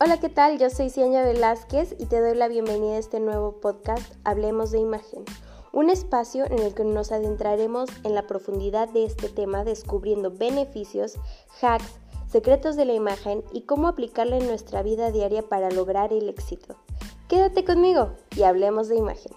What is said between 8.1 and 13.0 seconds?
la profundidad de este tema descubriendo beneficios, hacks, secretos de la